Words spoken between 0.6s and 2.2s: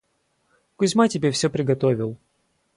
Кузьма тебе всё приготовил.